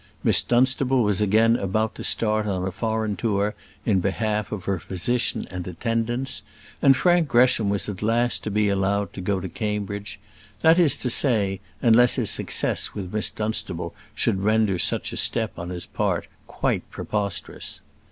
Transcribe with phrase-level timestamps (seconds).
[0.23, 3.53] Miss Dunstable was again about to start on a foreign tour
[3.85, 6.41] in behalf of her physician and attendants;
[6.81, 10.19] and Frank Gresham was at last to be allowed to go to Cambridge;
[10.63, 15.51] that is to say, unless his success with Miss Dunstable should render such a step
[15.55, 17.79] on his part quite preposterous.